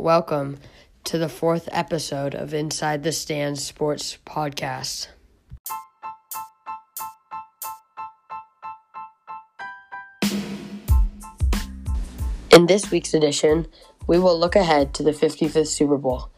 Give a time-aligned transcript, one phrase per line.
[0.00, 0.56] Welcome
[1.04, 5.08] to the fourth episode of Inside the Stands Sports Podcast.
[12.50, 13.66] In this week's edition,
[14.06, 16.30] we will look ahead to the 55th Super Bowl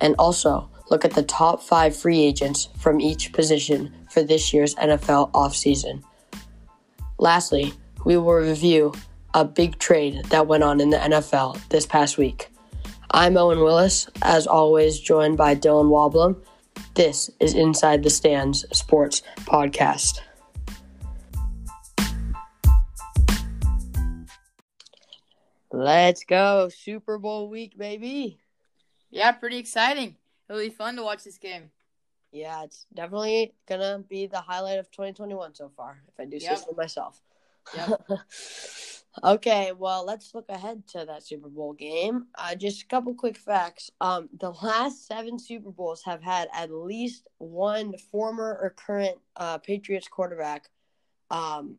[0.00, 4.74] and also look at the top five free agents from each position for this year's
[4.74, 6.02] NFL offseason.
[7.18, 7.72] Lastly,
[8.04, 8.94] we will review
[9.32, 12.50] a big trade that went on in the NFL this past week.
[13.10, 16.36] I'm Owen Willis, as always, joined by Dylan Woblum.
[16.94, 20.20] This is Inside the Stands Sports Podcast.
[25.72, 26.68] Let's go.
[26.68, 28.38] Super Bowl week, baby.
[29.10, 30.16] Yeah, pretty exciting.
[30.48, 31.70] It'll be fun to watch this game.
[32.32, 36.38] Yeah, it's definitely going to be the highlight of 2021 so far, if I do
[36.38, 36.58] say Yep.
[36.58, 37.20] so myself.
[37.76, 38.02] Yep.
[39.22, 42.26] okay, well, let's look ahead to that Super Bowl game.
[42.34, 43.90] Uh, just a couple quick facts.
[44.00, 49.58] Um, the last seven Super Bowls have had at least one former or current uh,
[49.58, 50.68] Patriots quarterback.
[51.30, 51.76] Um,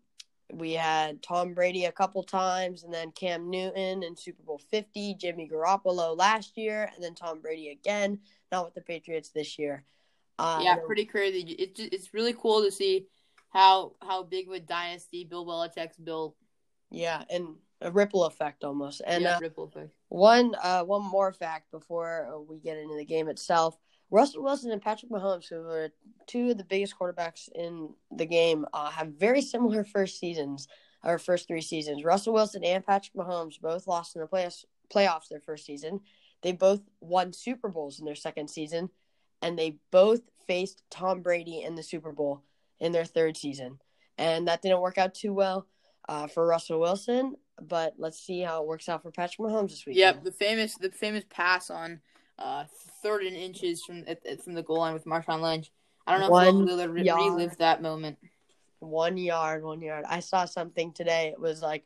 [0.54, 5.16] we had Tom Brady a couple times, and then Cam Newton in Super Bowl 50,
[5.16, 8.20] Jimmy Garoppolo last year, and then Tom Brady again,
[8.52, 9.84] not with the Patriots this year.
[10.40, 11.42] Uh, yeah, pretty crazy.
[11.52, 13.08] It's just, it's really cool to see
[13.50, 16.36] how how big of a dynasty Bill Belichick's built.
[16.90, 19.02] Yeah, and a ripple effect almost.
[19.06, 19.90] And yeah, uh, ripple effect.
[20.10, 23.78] One uh, one more fact before uh, we get into the game itself.
[24.10, 25.90] Russell Wilson and Patrick Mahomes, who are
[26.28, 30.68] two of the biggest quarterbacks in the game, uh, have very similar first seasons,
[31.04, 32.06] or first three seasons.
[32.06, 36.00] Russell Wilson and Patrick Mahomes both lost in the playoffs, playoffs their first season.
[36.42, 38.90] They both won Super Bowls in their second season,
[39.42, 42.44] and they both faced Tom Brady in the Super Bowl
[42.80, 43.80] in their third season.
[44.18, 45.68] And that didn't work out too well
[46.08, 49.86] uh, for Russell Wilson, but let's see how it works out for Patrick Mahomes this
[49.86, 49.98] week.
[49.98, 52.00] Yep, the famous the famous pass on
[52.40, 52.66] uh
[53.02, 54.06] third and inches from
[54.44, 55.72] from the goal line with Marshawn Lynch.
[56.06, 58.17] I don't know One if we'll re- relive that moment.
[58.80, 60.06] One yard, one yard.
[60.08, 61.30] I saw something today.
[61.34, 61.84] It was like,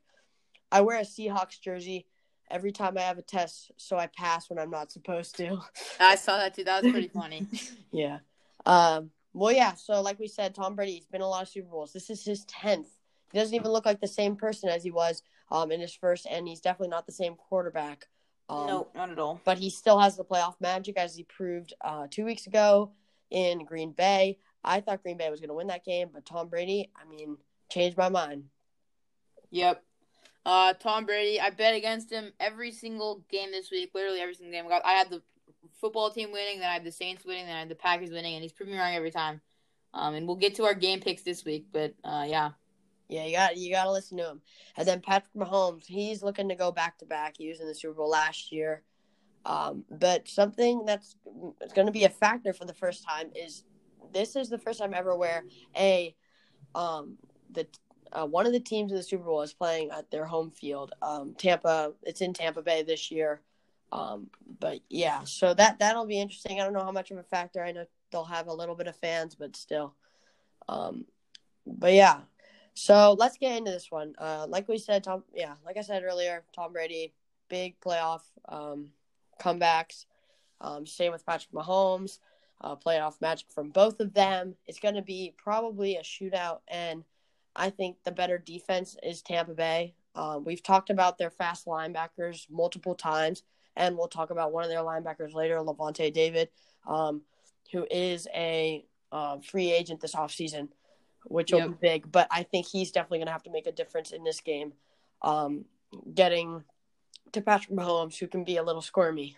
[0.72, 2.06] I wear a Seahawks jersey
[2.52, 5.60] every time I have a test, so I pass when I'm not supposed to.
[6.00, 6.66] I saw that too.
[6.66, 7.48] That was pretty funny.
[7.92, 8.20] yeah.
[8.66, 9.10] Um.
[9.34, 9.74] Well, yeah.
[9.74, 11.94] So, like we said, Tom Brady's been a lot of Super Bowls.
[11.94, 12.90] This is his tenth.
[13.32, 16.26] He doesn't even look like the same person as he was um in his first,
[16.30, 18.08] and he's definitely not the same quarterback.
[18.50, 19.40] Um, no, not at all.
[19.46, 22.92] but he still has the playoff magic as he proved uh, two weeks ago
[23.30, 24.40] in Green Bay.
[24.64, 27.38] I thought Green Bay was going to win that game, but Tom Brady, I mean,
[27.70, 28.44] changed my mind.
[29.52, 29.84] Yep.
[30.46, 31.40] Uh, Tom Brady.
[31.40, 33.92] I bet against him every single game this week.
[33.94, 34.66] Literally every single game.
[34.66, 35.22] I got- I had the
[35.80, 38.34] football team winning, then I had the Saints winning, then I had the Packers winning,
[38.34, 39.42] and he's proving me wrong every time.
[39.94, 42.52] Um, and we'll get to our game picks this week, but uh, yeah,
[43.12, 44.42] Yeah, you got you got to listen to him.
[44.78, 47.36] And then Patrick Mahomes, he's looking to go back to back.
[47.38, 48.84] He was in the Super Bowl last year.
[49.46, 51.16] Um, but something that's
[51.76, 53.66] going to be a factor for the first time is
[54.14, 55.44] this is the first time ever where
[55.76, 56.16] a
[56.74, 57.18] um
[57.52, 57.68] the
[58.14, 60.94] uh, one of the teams in the Super Bowl is playing at their home field.
[61.02, 63.42] Um, Tampa, it's in Tampa Bay this year.
[63.92, 64.30] Um,
[64.60, 66.62] but yeah, so that that'll be interesting.
[66.62, 67.62] I don't know how much of a factor.
[67.62, 69.96] I know they'll have a little bit of fans, but still.
[70.70, 71.06] Um,
[71.68, 72.22] but yeah,
[72.74, 74.16] so let's get into this one.
[74.18, 75.24] Uh, like we said, Tom.
[75.34, 77.14] Yeah, like I said earlier, Tom Brady,
[77.50, 78.92] big playoff um,
[79.42, 80.06] comebacks.
[80.62, 82.20] Um, same with Patrick Mahomes.
[82.62, 84.56] Uh, playoff magic from both of them.
[84.68, 87.04] It's going to be probably a shootout, and
[87.56, 89.96] I think the better defense is Tampa Bay.
[90.14, 93.42] Um, we've talked about their fast linebackers multiple times,
[93.76, 96.50] and we'll talk about one of their linebackers later, Lavonte David,
[96.88, 97.24] um,
[97.72, 100.70] who is a uh, free agent this offseason
[101.26, 101.70] which will Yep.
[101.70, 102.12] be big.
[102.12, 104.74] But I think he's definitely going to have to make a difference in this game,
[105.22, 105.66] um,
[106.14, 106.64] getting
[107.34, 109.38] to Patrick Mahomes, who can be a little squirmy.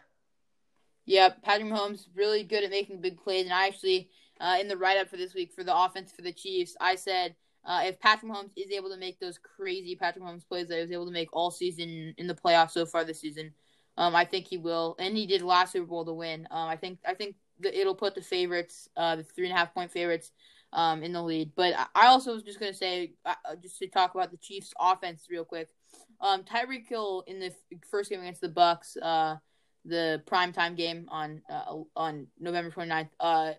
[1.05, 1.29] yeah.
[1.29, 4.97] Patrick Mahomes really good at making big plays, and I actually uh, in the write
[4.97, 7.35] up for this week for the offense for the Chiefs, I said.
[7.65, 10.81] Uh, if Patrick Mahomes is able to make those crazy Patrick Mahomes plays that he
[10.81, 13.53] was able to make all season in the playoffs so far this season,
[13.97, 16.45] um, I think he will, and he did last Super Bowl to win.
[16.51, 19.57] Um, I think I think that it'll put the favorites, uh, the three and a
[19.57, 20.31] half point favorites,
[20.73, 21.51] um, in the lead.
[21.55, 24.73] But I- also was just gonna say, uh, uh, just to talk about the Chiefs'
[24.79, 25.69] offense real quick.
[26.19, 29.37] Um, Tyreek Hill in the f- first game against the Bucs, uh,
[29.85, 33.53] the primetime game on uh, on November 29th, uh,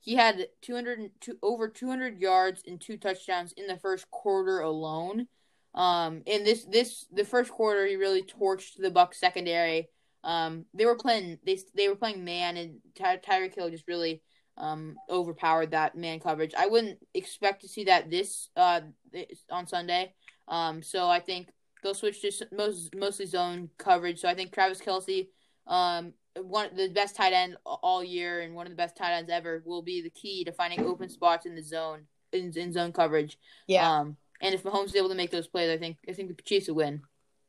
[0.00, 5.26] he had 200 two, over 200 yards and two touchdowns in the first quarter alone.
[5.74, 9.88] Um, in this this the first quarter, he really torched the Bucs secondary.
[10.24, 14.22] Um, they were playing they they were playing man, and Ty- Tyreek Hill just really
[14.60, 16.52] um overpowered that man coverage.
[16.56, 20.14] I wouldn't expect to see that this uh this- on Sunday.
[20.48, 21.48] Um, so I think
[21.82, 24.20] they'll switch to most mostly zone coverage.
[24.20, 25.28] So I think Travis Kelce
[25.66, 29.30] um, one the best tight end all year and one of the best tight ends
[29.30, 32.02] ever will be the key to finding open spots in the zone
[32.32, 33.38] in, in zone coverage.
[33.66, 33.90] Yeah.
[33.90, 36.42] Um, and if Mahomes is able to make those plays, I think I think the
[36.42, 37.02] Chiefs will win.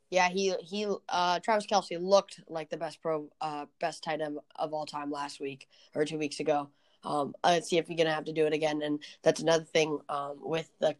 [0.09, 4.39] Yeah, he he uh Travis Kelce looked like the best pro uh best tight end
[4.57, 6.69] of all time last week or two weeks ago.
[7.03, 8.81] Um, let's see if you're gonna have to do it again.
[8.81, 10.95] And that's another thing um with the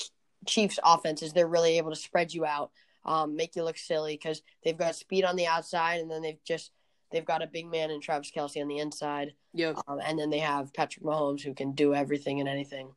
[0.46, 2.72] Chiefs offense is they're really able to spread you out,
[3.06, 6.44] um, make you look silly because they've got speed on the outside and then they've
[6.44, 6.72] just
[7.12, 9.34] they've got a big man in Travis Kelce on the inside.
[9.54, 9.78] Yep.
[9.88, 12.92] Um, and then they have Patrick Mahomes who can do everything and anything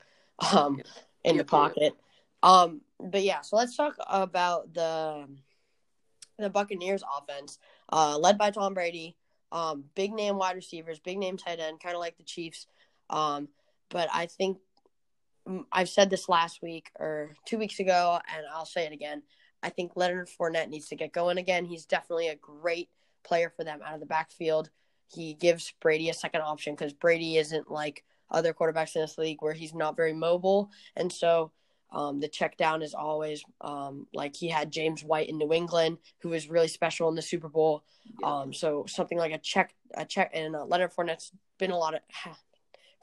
[0.52, 0.80] um
[1.24, 1.94] in the pocket.
[2.42, 5.26] Um, but yeah, so let's talk about the
[6.38, 7.58] the Buccaneers offense,
[7.92, 9.16] uh, led by Tom Brady.
[9.52, 12.66] Um, big name wide receivers, big name tight end, kind of like the Chiefs.
[13.10, 13.48] Um,
[13.90, 14.58] but I think
[15.70, 19.22] I've said this last week or two weeks ago, and I'll say it again.
[19.62, 21.64] I think Leonard Fournette needs to get going again.
[21.64, 22.88] He's definitely a great
[23.24, 24.70] player for them out of the backfield.
[25.06, 29.40] He gives Brady a second option because Brady isn't like other quarterbacks in this league
[29.40, 31.52] where he's not very mobile, and so
[31.92, 35.98] um, the check down is always um, like he had James White in New England,
[36.18, 37.84] who was really special in the Super Bowl.
[38.22, 41.94] Um, so something like a check, a check, and uh, Leonard Fournette's been a lot
[41.94, 42.00] of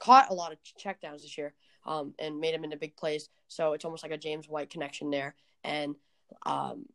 [0.02, 1.54] caught a lot of check downs this year,
[1.86, 3.28] um, and made him into big plays.
[3.48, 5.36] So it's almost like a James White connection there.
[5.64, 5.94] And
[6.44, 6.86] um,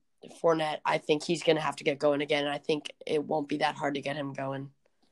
[0.41, 2.43] Fournette, I think he's gonna have to get going again.
[2.43, 4.69] And I think it won't be that hard to get him going.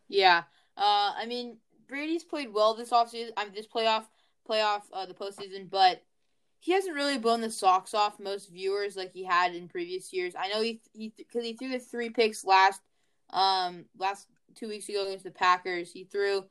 [0.10, 0.44] Yeah.
[0.78, 1.58] Uh, I mean,
[1.88, 3.30] Brady's played well this offseason.
[3.38, 4.06] I mean, this playoff,
[4.50, 6.02] playoff, uh, the postseason, but
[6.60, 10.34] he hasn't really blown the socks off most viewers like he had in previous years.
[10.38, 12.82] I know he he because he threw the three picks last
[13.32, 15.92] um last two weeks ago against the Packers.
[15.92, 16.44] He threw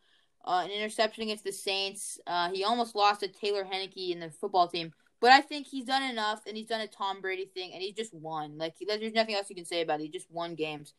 [0.45, 2.19] uh, an interception against the Saints.
[2.27, 4.93] Uh, he almost lost to Taylor Heinicke in the football team.
[5.21, 7.93] But I think he's done enough, and he's done a Tom Brady thing, and he
[7.93, 8.59] just won.
[8.59, 10.05] Like he, there's nothing else you can say about it.
[10.05, 10.93] He just won games.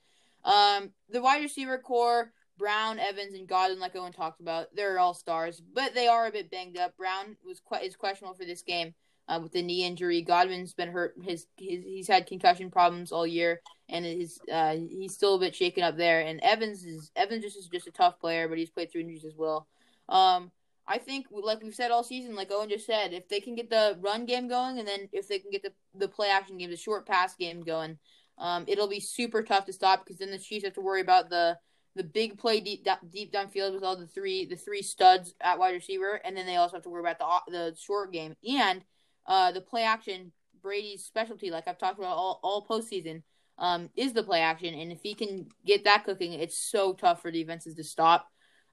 [0.43, 5.13] Um, the wide receiver corps, Brown, Evans, and Godwin, like Owen talked about, they're all
[5.13, 6.95] stars, but they are a bit banged up.
[6.97, 8.93] Brown was is questionable for this game
[9.27, 10.21] uh, with the knee injury.
[10.21, 11.15] Godwin's been hurt.
[11.21, 15.55] His, his he's had concussion problems all year, and his uh, he's still a bit
[15.55, 16.21] shaken up there.
[16.21, 19.25] And Evans is Evans just is just a tough player, but he's played through injuries
[19.25, 19.67] as well.
[20.09, 20.51] Um,
[20.87, 23.71] I think, like we've said all season, like Owen just said, if they can get
[23.71, 26.69] the run game going, and then if they can get the the play action game,
[26.69, 27.97] the short pass game going,
[28.37, 31.29] um, it'll be super tough to stop because then the Chiefs have to worry about
[31.29, 31.57] the
[31.95, 35.73] the big play deep deep downfield with all the three the three studs at wide
[35.73, 38.83] receiver, and then they also have to worry about the the short game and
[39.25, 40.31] uh, the play action.
[40.61, 43.21] Brady's specialty, like I've talked about all all postseason,
[43.59, 47.21] um, is the play action, and if he can get that cooking, it's so tough
[47.21, 48.27] for the defenses to stop.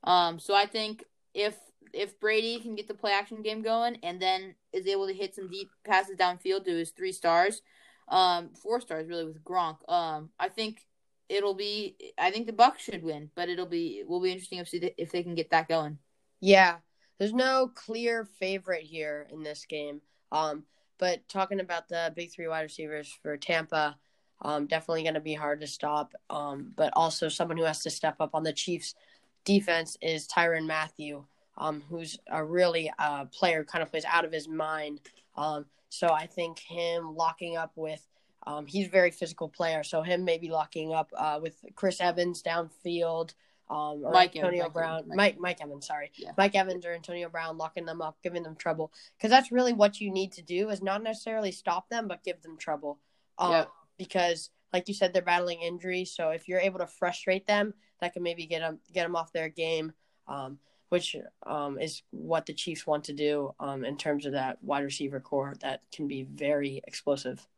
[0.04, 1.04] Um, so I think
[1.34, 1.56] if
[1.92, 5.34] if Brady can get the play action game going and then is able to hit
[5.34, 7.60] some deep passes downfield to his three stars,
[8.08, 10.80] um, four stars really with Gronk, um, I think
[11.28, 11.96] it'll be.
[12.18, 15.22] I think the Bucs should win, but it'll be will be interesting if if they
[15.22, 15.98] can get that going.
[16.40, 16.76] Yeah,
[17.18, 20.00] there's no clear favorite here in this game.
[20.32, 20.64] Um,
[20.98, 23.96] but talking about the big three wide receivers for Tampa,
[24.40, 26.14] um, definitely going to be hard to stop.
[26.30, 28.94] Um, but also someone who has to step up on the Chiefs'
[29.44, 31.24] defense is Tyrann Mathieu,
[31.58, 35.00] um, who's a really uh, player kind of plays out of his mind.
[35.36, 38.06] Um, so I think him locking up with
[38.44, 42.42] um, he's a very physical player, so him maybe locking up uh, with Chris Evans
[42.42, 43.34] downfield,
[43.72, 46.32] um, or Mike Antonio Evans, Brown, Mike- Mike Mike Evans, sorry, Yeah.
[46.36, 50.00] Mike Evans or Antonio Brown, locking them up, giving them trouble, because that's really what
[50.00, 52.98] you need to do is not necessarily stop them, but give them trouble.
[53.38, 53.64] Um, Yeah.
[53.98, 58.12] Because, like you said, they're battling injuries, so if you're able to frustrate them, that
[58.12, 59.92] can maybe get them get them off their game.
[60.26, 64.62] Um, which um, is what the Chiefs want to do um, in terms of that
[64.62, 67.48] wide receiver corps that can be very explosive.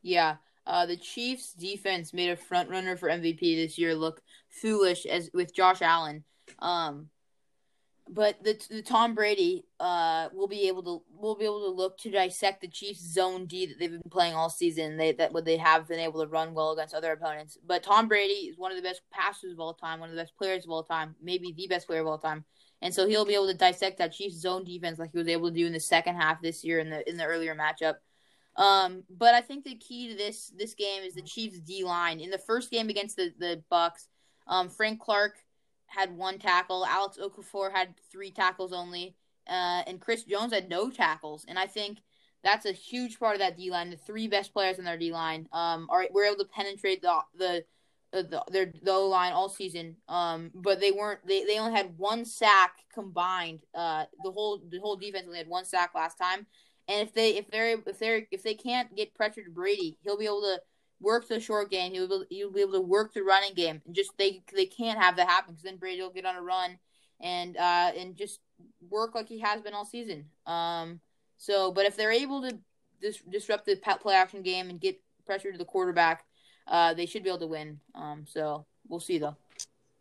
[0.00, 0.36] Yeah.
[0.66, 5.30] Uh, the Chiefs defense made a front runner for MVP this year look foolish as
[5.34, 6.24] with Josh Allen.
[6.60, 7.08] Um,
[8.08, 11.96] but the the Tom Brady uh will be able to will be able to look
[11.98, 14.96] to dissect the Chiefs zone D that they've been playing all season.
[14.96, 17.58] They that what they have been able to run well against other opponents.
[17.64, 20.22] But Tom Brady is one of the best passers of all time, one of the
[20.22, 22.44] best players of all time, maybe the best player of all time.
[22.82, 25.48] And so he'll be able to dissect that Chiefs zone defense like he was able
[25.48, 27.94] to do in the second half this year in the in the earlier matchup.
[28.56, 32.20] Um, but I think the key to this this game is the Chiefs D line.
[32.20, 34.08] In the first game against the the Bucs,
[34.46, 35.36] um, Frank Clark
[35.86, 36.84] had one tackle.
[36.86, 39.14] Alex Okafor had three tackles only,
[39.48, 41.44] uh, and Chris Jones had no tackles.
[41.48, 41.98] And I think
[42.44, 43.90] that's a huge part of that D line.
[43.90, 47.20] The three best players in their D line um, are were able to penetrate the
[47.38, 47.64] the
[48.12, 49.96] uh, the, their the line all season.
[50.08, 51.26] Um, but they weren't.
[51.26, 53.60] They, they only had one sack combined.
[53.74, 56.46] Uh, the whole the whole defense only had one sack last time.
[56.88, 60.18] And if they if they're if they're if they can't get pressure to Brady, he'll
[60.18, 60.60] be able to
[61.00, 61.92] work the short game.
[61.92, 63.82] He'll be, he'll be able to work the running game.
[63.86, 66.42] And just they they can't have that happen because then Brady will get on a
[66.42, 66.78] run
[67.20, 68.40] and uh and just
[68.90, 70.26] work like he has been all season.
[70.46, 71.00] Um.
[71.36, 72.56] So, but if they're able to
[73.00, 76.24] dis- disrupt the play action game and get pressure to the quarterback,
[76.68, 77.80] uh, they should be able to win.
[77.94, 78.24] Um.
[78.28, 79.36] So we'll see though.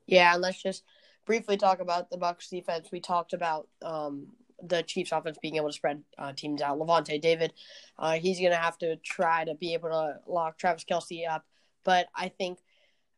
[0.06, 0.84] Yeah, let's just
[1.26, 2.90] briefly talk about the Bucs defense.
[2.92, 4.28] We talked about um
[4.62, 6.78] the Chiefs offense being able to spread uh, teams out.
[6.78, 7.54] Lavonte David,
[7.98, 11.46] uh, he's going to have to try to be able to lock Travis Kelce up.
[11.84, 12.60] But I think,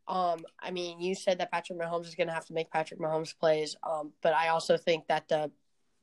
[0.07, 2.99] um, I mean, you said that Patrick Mahomes is going to have to make Patrick
[2.99, 3.75] Mahomes plays.
[3.83, 5.51] Um, but I also think that the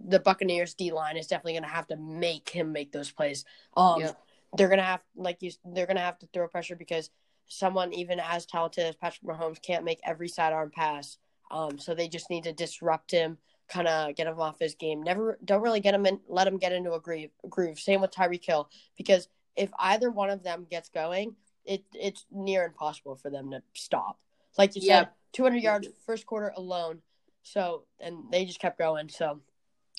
[0.02, 3.44] the Buccaneers D line is definitely going to have to make him make those plays.
[3.76, 4.18] Um, yep.
[4.56, 7.10] They're going to have, like you, they're going to have to throw pressure because
[7.48, 11.18] someone even as talented as Patrick Mahomes can't make every sidearm pass.
[11.50, 13.36] Um, so they just need to disrupt him
[13.70, 15.02] kind of get him off his game.
[15.02, 17.30] Never don't really get him in, let him get into a groove.
[17.48, 17.78] groove.
[17.78, 22.64] Same with Tyreek Hill because if either one of them gets going, it it's near
[22.64, 24.18] impossible for them to stop.
[24.58, 25.06] Like you yep.
[25.06, 27.00] said, 200 yards first quarter alone.
[27.42, 29.08] So and they just kept going.
[29.08, 29.40] So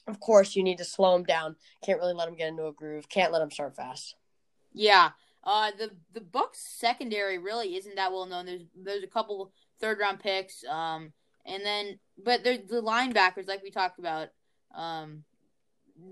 [0.07, 1.55] of course you need to slow them down.
[1.83, 3.07] Can't really let them get into a groove.
[3.09, 4.15] Can't let them start fast.
[4.73, 5.11] Yeah.
[5.43, 8.45] Uh, the the Bucs secondary really isn't that well known.
[8.45, 10.63] There's there's a couple third round picks.
[10.65, 11.13] Um,
[11.45, 14.29] and then, but the linebackers, like we talked about,
[14.75, 15.23] um,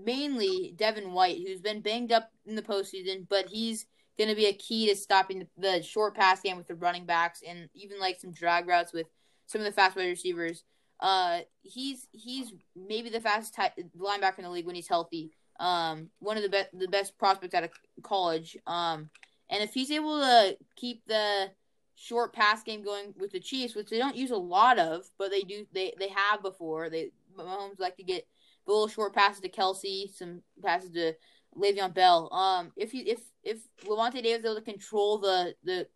[0.04, 3.86] mainly Devin White, who's been banged up in the postseason, but he's
[4.18, 7.06] going to be a key to stopping the, the, short pass game with the running
[7.06, 9.06] backs and even like some drag routes with
[9.46, 10.64] some of the fast wide receivers.
[11.00, 15.30] Uh, he's he's maybe the fastest t- linebacker in the league when he's healthy.
[15.58, 17.70] Um, one of the best the best prospects out of
[18.02, 18.56] college.
[18.66, 19.08] Um,
[19.48, 21.50] and if he's able to keep the
[22.00, 25.30] short pass game going with the Chiefs, which they don't use a lot of, but
[25.30, 26.88] they do they they have before.
[26.88, 28.26] They Mahomes like to get
[28.66, 31.14] the little short passes to Kelce, some passes to
[31.56, 32.32] Le'Veon Bell.
[32.32, 35.86] Um, if you if if Lavonte Davis is able to control the the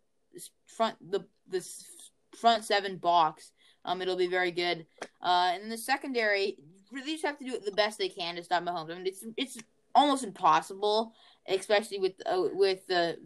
[0.67, 1.67] front the the
[2.37, 3.51] front seven box,
[3.83, 4.85] um, it'll be very good.
[5.21, 6.57] Uh, and the secondary,
[6.91, 8.91] really just have to do the best they can to stop Mahomes.
[8.91, 9.57] I mean, it's it's
[9.95, 11.13] almost impossible,
[11.47, 13.17] especially with uh, with the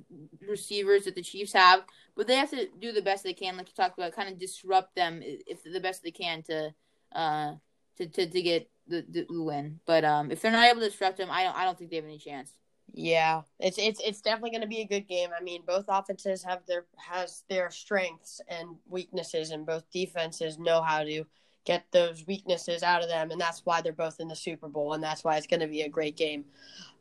[0.48, 1.84] receivers that the Chiefs have.
[2.20, 4.38] But they have to do the best they can, like you talked about, kind of
[4.38, 6.74] disrupt them if the best they can to
[7.16, 7.54] uh
[7.96, 9.80] to to, to get the, the win.
[9.86, 11.96] But um, if they're not able to disrupt them, I don't I don't think they
[11.96, 12.52] have any chance.
[12.92, 15.30] Yeah, it's it's it's definitely going to be a good game.
[15.34, 20.82] I mean, both offenses have their has their strengths and weaknesses, and both defenses know
[20.82, 21.24] how to
[21.64, 24.92] get those weaknesses out of them, and that's why they're both in the Super Bowl,
[24.92, 26.44] and that's why it's going to be a great game.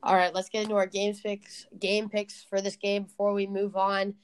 [0.00, 3.48] All right, let's get into our game picks game picks for this game before we
[3.48, 4.14] move on.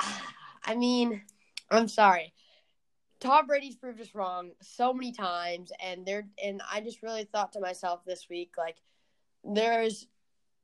[0.00, 1.22] I mean,
[1.70, 2.32] I'm sorry.
[3.20, 7.52] Tom Brady's proved us wrong so many times, and there and I just really thought
[7.54, 8.76] to myself this week, like,
[9.44, 10.06] there's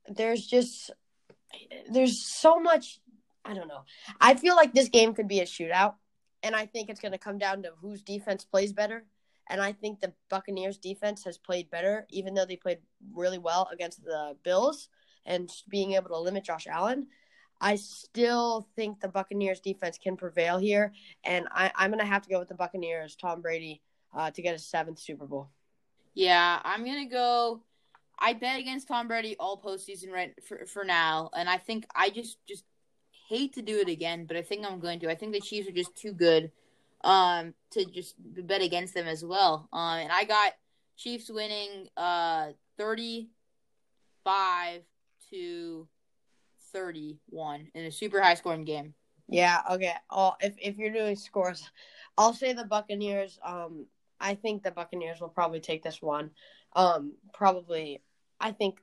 [0.07, 0.91] there's just
[1.91, 2.99] there's so much
[3.43, 3.83] I don't know.
[4.19, 5.95] I feel like this game could be a shootout
[6.45, 9.03] and I think it's going to come down to whose defense plays better.
[9.49, 12.79] And I think the Buccaneers defense has played better, even though they played
[13.13, 14.89] really well against the Bills
[15.25, 17.07] and being able to limit Josh Allen.
[17.65, 20.93] I still think the Buccaneers defense can prevail here,
[21.23, 23.81] and I, am going to have to go with the Buccaneers, Tom Brady,
[24.15, 25.49] uh, to get a seventh Super Bowl.
[26.13, 27.63] Yeah, I'm going to go.
[28.19, 32.11] I bet against Tom Brady all postseason right for for now, and I think I
[32.11, 32.65] just just
[33.29, 35.09] hate to do it again, but I think I'm going to.
[35.09, 36.51] I think the Chiefs are just too good
[37.03, 39.67] um, to just bet against them as well.
[39.73, 40.53] Um, and I got
[40.97, 44.83] Chiefs winning uh, 35
[45.31, 45.87] to
[46.75, 48.93] 31 in a super high scoring game.
[49.27, 49.93] Yeah, okay.
[50.09, 51.69] Oh, if if you're doing scores,
[52.17, 53.39] I'll say the Buccaneers.
[53.43, 53.87] Um,
[54.19, 56.31] I think the Buccaneers will probably take this one.
[56.75, 58.01] Um, probably,
[58.39, 58.79] I think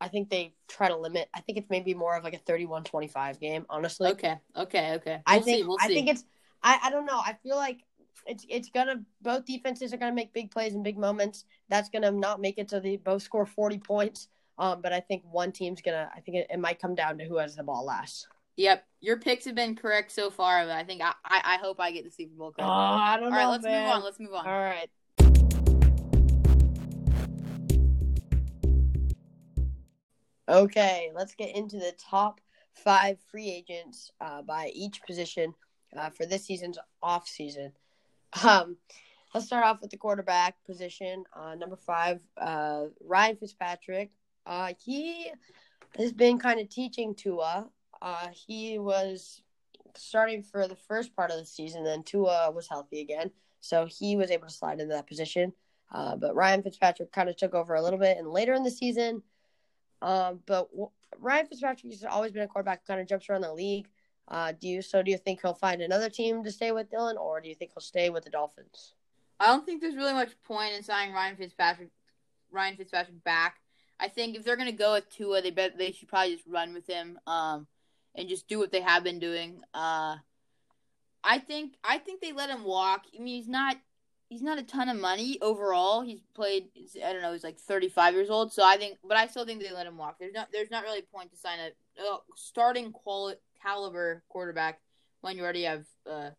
[0.00, 1.28] I think they try to limit.
[1.34, 4.10] I think it's maybe more of like a 31-25 game, honestly.
[4.10, 4.38] Okay.
[4.54, 4.92] Okay.
[4.94, 5.22] Okay.
[5.26, 6.24] We'll I think see, we'll I think it's
[6.62, 7.18] I, I don't know.
[7.18, 7.78] I feel like
[8.26, 11.44] it's it's gonna both defenses are gonna make big plays and big moments.
[11.68, 14.28] That's gonna not make it so they both score 40 points.
[14.58, 17.24] Um, but I think one team's gonna I think it, it might come down to
[17.24, 18.26] who has the ball last.
[18.56, 21.78] Yep, your picks have been correct so far, but I think I, I, I hope
[21.78, 22.52] I get the Super Bowl.
[22.52, 22.66] Correct.
[22.66, 23.36] Oh, I don't All know.
[23.36, 23.84] All right, let's man.
[23.84, 24.02] move on.
[24.02, 24.46] Let's move on.
[24.46, 24.90] All right.
[30.48, 32.40] Okay, let's get into the top
[32.72, 35.52] five free agents uh, by each position
[35.98, 37.72] uh, for this season's off season.
[38.42, 38.76] Um,
[39.34, 41.24] let's start off with the quarterback position.
[41.34, 44.12] Uh, number five, uh, Ryan Fitzpatrick.
[44.46, 45.30] Uh, he
[45.98, 47.68] has been kind of teaching Tua.
[48.00, 49.42] Uh, he was
[49.96, 54.16] starting for the first part of the season, then Tua was healthy again, so he
[54.16, 55.52] was able to slide into that position.
[55.92, 59.22] but Ryan Fitzpatrick kind of took over a little bit, and later in the season–
[60.02, 63.42] um, but w- Ryan Fitzpatrick has always been a quarterback who kind of jumps around
[63.42, 63.88] the league.
[64.28, 67.16] Uh, do you so do you think he'll find another team to stay with Dylan,
[67.16, 68.94] or do you think he'll stay with the Dolphins?
[69.38, 71.90] I don't think there's really much point in signing Ryan Fitzpatrick
[72.50, 73.58] Ryan Fitzpatrick back.
[73.98, 76.74] I think if they're gonna go with Tua, they bet they should probably just run
[76.74, 77.66] with him, um,
[78.14, 79.60] and just do what they have been doing.
[79.74, 80.16] Uh,
[81.24, 83.04] I think I think they let him walk.
[83.14, 83.76] I mean, he's not
[84.28, 86.02] he's not a ton of money overall.
[86.02, 86.68] He's played
[87.04, 88.52] I don't know, he's like 35 years old.
[88.52, 90.18] So I think, but I still think they let him walk.
[90.18, 94.80] There's not there's not really a point to sign a, a starting quality caliber quarterback
[95.20, 96.30] when you already have a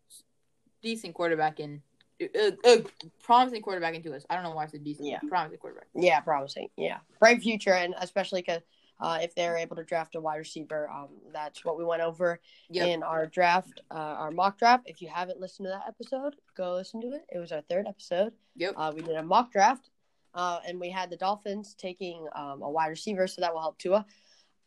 [0.82, 1.82] decent quarterback in
[2.20, 2.84] a, a
[3.22, 4.18] promising quarterback in Tua.
[4.28, 5.08] I don't know why I said decent.
[5.08, 5.88] Yeah, promising quarterback.
[5.94, 6.68] Yeah, promising.
[6.76, 8.62] Yeah, bright future, and especially because
[9.00, 12.40] uh, if they're able to draft a wide receiver, um, that's what we went over
[12.68, 12.88] yep.
[12.88, 14.84] in our draft, uh, our mock draft.
[14.86, 17.24] If you haven't listened to that episode, go listen to it.
[17.32, 18.32] It was our third episode.
[18.56, 18.74] Yep.
[18.76, 19.90] Uh, we did a mock draft,
[20.34, 23.78] uh, and we had the Dolphins taking um, a wide receiver, so that will help
[23.78, 24.04] Tua.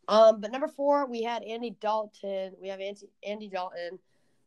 [0.08, 2.53] Um, but number four, we had Andy Dalton.
[2.62, 4.00] We have Andy, Andy Dalton.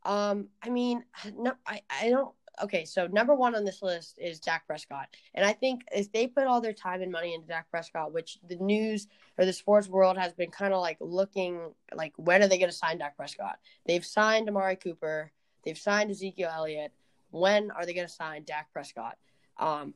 [0.04, 1.04] Um, I mean,
[1.36, 5.08] no, I, I don't okay, so number one on this list is Dak Prescott.
[5.34, 8.38] And I think if they put all their time and money into Dak Prescott, which
[8.48, 9.08] the news
[9.38, 12.70] or the sports world has been kind of like looking like when are they going
[12.70, 13.58] to sign Dak Prescott?
[13.86, 15.32] They've signed Amari Cooper,
[15.64, 16.92] they've signed Ezekiel Elliott.
[17.30, 19.16] When are they going to sign Dak Prescott?
[19.58, 19.94] Um,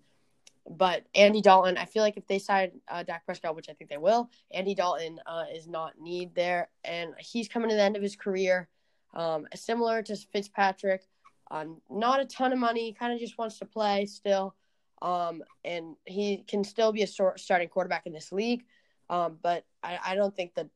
[0.69, 3.91] but Andy Dalton, I feel like if they sign uh, Dak Prescott, which I think
[3.91, 7.97] they will, Andy Dalton uh, is not need there, and he's coming to the end
[7.97, 8.69] of his career.
[9.15, 11.09] Um, similar to Fitzpatrick,
[11.51, 14.55] um, not a ton of money, kind of just wants to play still.
[15.01, 18.65] Um, and he can still be a starting quarterback in this league.
[19.09, 20.69] Um, but I, I don't think the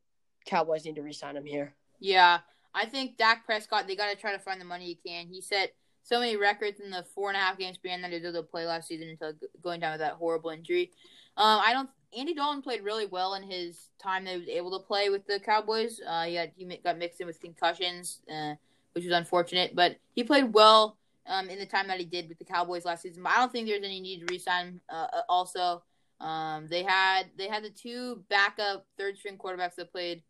[0.46, 1.74] Cowboys need to re-sign him here.
[1.98, 2.38] Yeah,
[2.74, 3.86] I think Dak Prescott.
[3.86, 5.26] They got to try to find the money he can.
[5.26, 8.18] He set so many records in the four and a half game span that he
[8.18, 10.90] did to play last season until going down with that horrible injury.
[11.36, 11.90] Um, I don't.
[12.16, 15.26] Andy Dalton played really well in his time that he was able to play with
[15.26, 16.00] the Cowboys.
[16.06, 18.20] Uh, he had, he got mixed in with concussions.
[18.30, 18.54] Uh,
[18.92, 19.74] which was unfortunate.
[19.74, 23.02] But he played well um, in the time that he did with the Cowboys last
[23.02, 23.22] season.
[23.22, 24.80] But I don't think there's any need to resign.
[24.88, 25.82] Uh, uh, also,
[26.20, 30.22] um, they had they had the two backup third string quarterbacks that played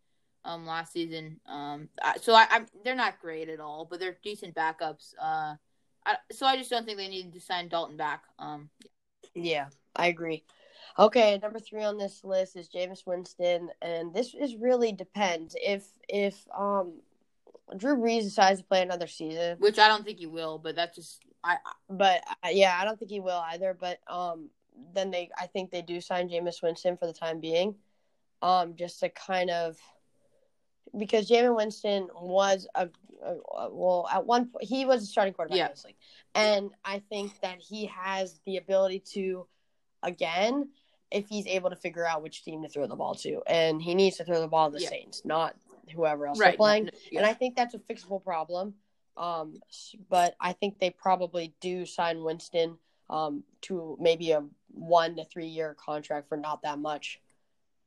[0.44, 1.40] um, last season.
[1.46, 1.88] Um,
[2.20, 5.14] so I, I, they're not great at all, but they're decent backups.
[5.20, 5.54] Uh,
[6.04, 8.24] I, so I just don't think they need to sign Dalton back.
[8.38, 8.70] Um,
[9.34, 10.44] yeah, I agree.
[10.98, 15.86] Okay, number three on this list is Jameis Winston, and this is really depends if
[16.08, 17.00] if um
[17.76, 20.96] Drew Brees decides to play another season, which I don't think he will, but that's
[20.96, 21.56] just I.
[21.88, 23.76] But uh, yeah, I don't think he will either.
[23.78, 24.50] But um,
[24.94, 27.76] then they, I think they do sign Jameis Winston for the time being,
[28.40, 29.76] um, just to kind of
[30.96, 32.88] because Jameis Winston was a,
[33.24, 35.66] a, a, well at one point he was a starting quarterback yeah.
[35.66, 35.96] in this league,
[36.34, 39.46] and I think that he has the ability to,
[40.02, 40.68] again,
[41.10, 43.94] if he's able to figure out which team to throw the ball to, and he
[43.94, 44.90] needs to throw the ball to the yeah.
[44.90, 45.54] Saints, not
[45.94, 46.50] whoever else right.
[46.50, 46.90] they're playing.
[47.10, 47.20] Yeah.
[47.20, 48.74] And I think that's a fixable problem.
[49.16, 49.60] Um,
[50.08, 52.78] but I think they probably do sign Winston
[53.10, 57.20] um, to maybe a one to three year contract for not that much,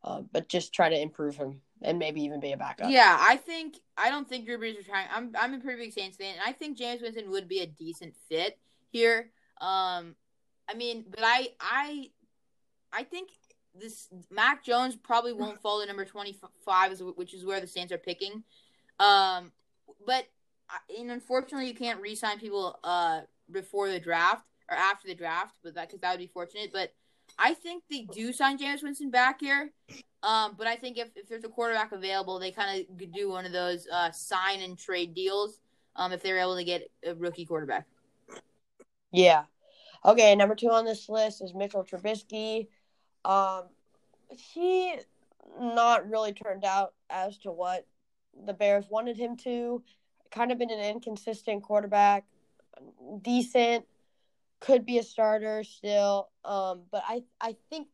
[0.04, 2.90] uh, but just try to improve him and maybe even be a backup.
[2.90, 5.08] Yeah, I think I don't think Drew Brees is trying.
[5.12, 7.68] I'm I'm a pretty big Saints fan, and I think Jameis Winston would be a
[7.68, 8.60] decent fit
[8.92, 9.32] here.
[9.62, 10.16] Um,
[10.70, 12.10] I mean, but I I
[12.94, 13.30] I think
[13.80, 17.98] this Mac Jones probably won't fall to number 25, which is where the Saints are
[17.98, 18.44] picking.
[19.00, 19.52] Um,
[20.06, 20.26] but
[20.98, 25.76] and unfortunately, you can't re-sign people uh before the draft or after the draft, but
[25.76, 26.72] that because that would be fortunate.
[26.74, 26.94] But
[27.38, 29.72] I think they do sign Jameis Winston back here.
[30.24, 33.46] Um, but I think if, if there's a quarterback available, they kind of do one
[33.46, 35.60] of those uh, sign and trade deals.
[35.98, 37.86] Um, if they're able to get a rookie quarterback.
[39.14, 39.44] Yeah.
[40.04, 42.68] Okay, number two on this list is Mitchell Trubisky.
[43.26, 43.64] Um,
[44.30, 44.96] he
[45.60, 47.88] not really turned out as to what
[48.46, 49.82] the Bears wanted him to.
[50.32, 52.26] Kind of been an inconsistent quarterback,
[53.22, 53.86] decent,
[54.60, 56.30] could be a starter still.
[56.44, 57.88] Um, but I I think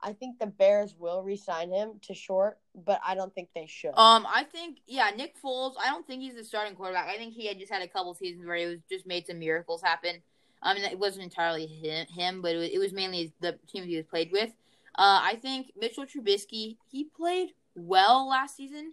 [0.00, 3.90] I think the Bears will re-sign him to short, but I don't think they should.
[3.96, 5.74] Um, I think yeah, Nick Foles.
[5.80, 7.08] I don't think he's the starting quarterback.
[7.08, 9.38] I think he had just had a couple seasons where he was just made some
[9.38, 10.22] miracles happen.
[10.62, 13.84] I mean, it wasn't entirely him, him but it was, it was mainly the team
[13.84, 14.52] he was played with.
[14.94, 18.92] Uh, I think Mitchell Trubisky he played well last season,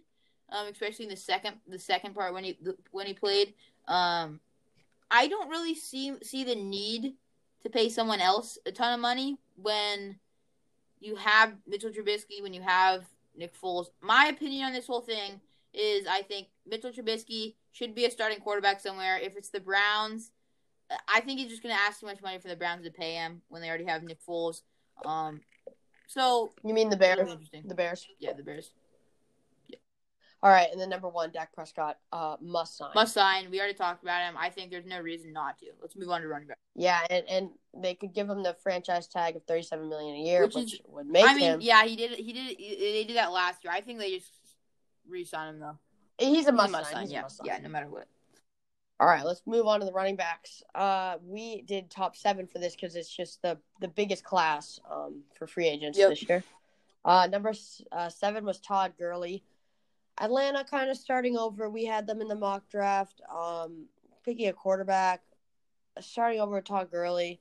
[0.50, 2.58] um, especially in the second the second part when he
[2.90, 3.54] when he played.
[3.86, 4.40] Um,
[5.10, 7.14] I don't really see see the need
[7.62, 10.18] to pay someone else a ton of money when
[11.00, 13.04] you have Mitchell Trubisky when you have
[13.36, 13.86] Nick Foles.
[14.00, 15.40] My opinion on this whole thing
[15.74, 19.18] is I think Mitchell Trubisky should be a starting quarterback somewhere.
[19.18, 20.30] If it's the Browns,
[21.08, 23.14] I think he's just going to ask too much money for the Browns to pay
[23.14, 24.62] him when they already have Nick Foles.
[25.04, 25.40] Um,
[26.10, 27.36] so you mean the Bears?
[27.64, 28.06] The Bears.
[28.18, 28.72] Yeah, the Bears.
[29.68, 29.76] Yeah.
[30.42, 32.90] All right, and then number one, Dak Prescott, uh, must sign.
[32.96, 33.48] Must sign.
[33.50, 34.34] We already talked about him.
[34.36, 35.66] I think there's no reason not to.
[35.80, 36.58] Let's move on to running back.
[36.74, 40.18] Yeah, and, and they could give him the franchise tag of thirty seven million a
[40.24, 41.60] year, which, Which which would make I mean, him.
[41.60, 42.10] yeah, he did.
[42.12, 42.58] He did.
[42.58, 43.72] They did that last year.
[43.72, 44.32] I think they just
[45.08, 45.78] re-sign him though.
[46.18, 47.06] He's a He's a must, must sign.
[47.06, 47.10] sign.
[47.14, 47.46] Yeah, must sign.
[47.46, 47.58] yeah.
[47.58, 48.06] No matter what.
[49.00, 50.62] All right, let's move on to the running backs.
[50.74, 55.22] Uh, we did top seven for this because it's just the the biggest class um
[55.32, 56.10] for free agents Yep.
[56.10, 56.44] this year.
[57.02, 57.54] Uh, number
[57.92, 59.42] uh, seven was Todd Gurley.
[60.20, 61.70] Atlanta kind of starting over.
[61.70, 63.22] We had them in the mock draft.
[63.34, 63.86] Um,
[64.22, 65.22] picking a quarterback,
[66.00, 67.40] starting over with Todd Gurley.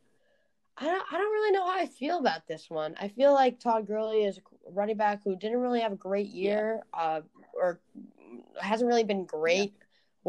[0.77, 2.95] I don't, I don't really know how I feel about this one.
[3.01, 6.27] I feel like Todd Gurley is a running back who didn't really have a great
[6.27, 7.19] year, uh,
[7.53, 7.81] or
[8.61, 9.73] hasn't really been great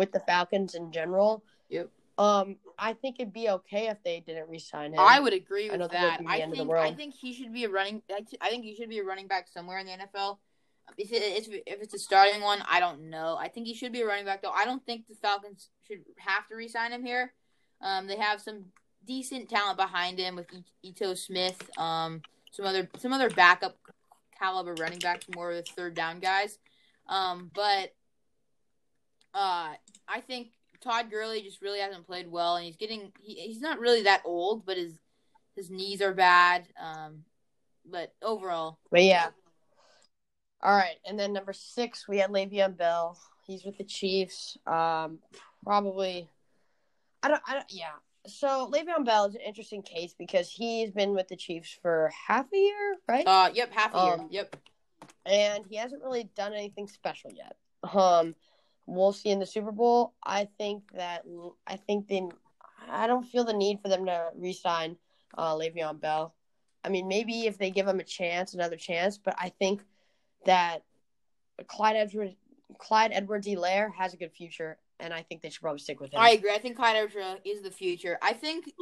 [0.00, 1.44] with the Falcons in general.
[1.68, 1.90] Yep.
[2.16, 4.98] Um, I think it'd be okay if they didn't re-sign him.
[4.98, 6.22] I would agree with think that.
[6.26, 8.00] I end of the think I think he should be a running.
[8.10, 10.38] I think he should be a running back somewhere in the NFL.
[10.96, 13.36] If, it, if if it's a starting one, I don't know.
[13.38, 14.50] I think he should be a running back though.
[14.50, 17.34] I don't think the Falcons should have to re-sign him here.
[17.82, 18.64] Um, they have some
[19.06, 20.46] decent talent behind him with
[20.82, 21.70] Ito Smith.
[21.78, 23.76] Um, some other some other backup
[24.38, 26.58] caliber running backs, more of the third down guys.
[27.06, 27.94] Um, but
[29.34, 29.74] uh,
[30.08, 30.48] I think
[30.80, 34.22] Todd Gurley just really hasn't played well, and he's getting he, he's not really that
[34.24, 34.98] old, but his
[35.56, 36.66] his knees are bad.
[36.80, 37.24] Um,
[37.90, 39.28] but overall, But yeah.
[40.62, 43.18] All right, and then number six, we had Le'Veon Bell.
[43.46, 44.58] He's with the Chiefs.
[44.66, 45.18] Um,
[45.64, 46.28] probably.
[47.22, 47.42] I don't.
[47.46, 47.72] I don't.
[47.72, 47.92] Yeah.
[48.26, 52.46] So Le'Veon Bell is an interesting case because he's been with the Chiefs for half
[52.52, 53.26] a year, right?
[53.26, 54.54] uh, yep, half a year, Um, yep.
[55.24, 57.56] and he hasn't really done anything special yet.
[57.94, 58.34] Um,
[58.90, 60.14] we'll see in the Super Bowl.
[60.24, 61.24] I think that
[61.66, 62.28] I think they.
[62.88, 64.96] I don't feel the need for them to re-sign
[65.36, 66.34] uh, Le'Veon Bell.
[66.84, 69.82] I mean, maybe if they give him a chance, another chance, but I think
[70.46, 70.82] that
[71.66, 72.34] Clyde Edwards,
[72.78, 76.20] Clyde Edwards-Helaire has a good future, and I think they should probably stick with him.
[76.20, 76.52] I agree.
[76.52, 78.18] I think Clyde Edwards is the future.
[78.22, 78.72] I think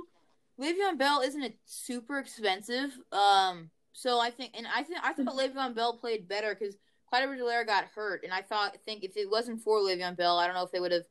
[0.60, 2.96] Le'Veon Bell isn't a super expensive.
[3.10, 6.76] Um, so I think, and I think I thought Le'Veon Bell played better because
[7.08, 10.46] Clyde Edwards-Helaire got hurt, and I thought, think if it wasn't for Le'Veon Bell, I
[10.46, 11.04] don't know if they would have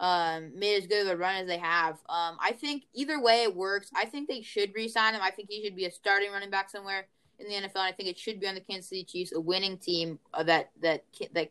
[0.00, 1.94] um made as good of a run as they have.
[2.08, 3.90] Um, I think either way it works.
[3.94, 5.20] I think they should re-sign him.
[5.22, 7.76] I think he should be a starting running back somewhere in the NFL.
[7.76, 10.42] And I think it should be on the Kansas City Chiefs, a winning team uh,
[10.44, 11.50] that that can, that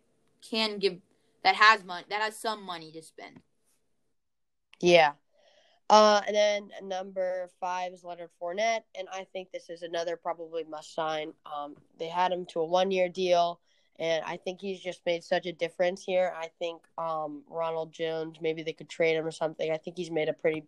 [0.50, 0.98] can give
[1.44, 3.42] that has money that has some money to spend.
[4.80, 5.14] Yeah.
[5.90, 10.66] Uh, and then number five is Leonard Fournette, and I think this is another probably
[10.66, 11.32] must sign.
[11.46, 13.62] Um, they had him to a one year deal,
[14.00, 16.34] and I think he's just made such a difference here.
[16.36, 19.72] I think um, Ronald Jones, maybe they could trade him or something.
[19.72, 20.64] I think he's made a pretty,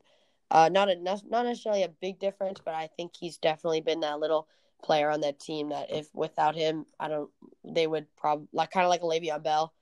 [0.52, 4.20] uh, not a not necessarily a big difference, but I think he's definitely been that
[4.20, 4.48] little
[4.84, 7.30] player on that team that if without him, I don't,
[7.64, 9.74] they would probably like kind of like a Le'Veon Bell,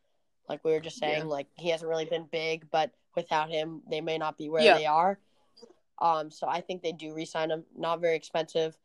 [0.49, 1.31] like we were just saying, Yeah.
[1.31, 4.77] like he hasn't really been big, but without him, they may not be where Yeah.
[4.77, 5.19] they are.
[5.99, 7.63] Um, so I think they do re-sign him.
[7.75, 8.77] Not very expensive,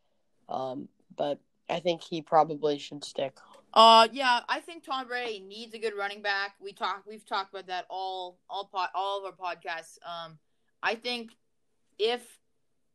[0.49, 3.39] um, but I think he probably should stick.
[3.75, 6.55] Uh, yeah, I think Tom Brady needs a good running back.
[6.61, 9.99] We talk, we've talked about that all, all pod, all of our podcasts.
[10.07, 10.39] Um,
[10.83, 11.31] I think
[11.99, 12.39] if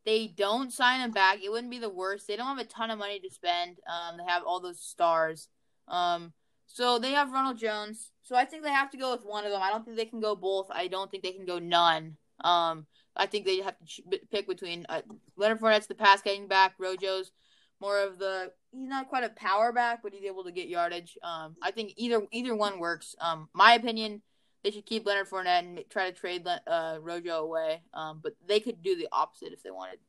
[0.05, 2.27] they don't sign him back, it wouldn't be the worst.
[2.27, 3.77] They don't have a ton of money to spend.
[3.87, 5.49] Um, they have all those stars.
[5.87, 6.33] Um,
[6.67, 8.11] so they have Ronald Jones.
[8.23, 9.61] So I think they have to go with one of them.
[9.61, 10.67] I don't think they can go both.
[10.69, 12.17] I don't think they can go none.
[12.43, 12.85] Um,
[13.15, 15.01] I think they have to pick between uh,
[15.37, 17.31] Leonard Fournette's the pass getting back, Rojo's
[17.79, 21.17] more of the he's not quite a power back, but he's able to get yardage.
[21.23, 23.15] Um, I think either either one works.
[23.19, 24.21] Um, my opinion,
[24.63, 27.81] they should keep Leonard Fournette and try to trade uh, Rojo away.
[27.93, 29.99] Um, but they could do the opposite if they wanted.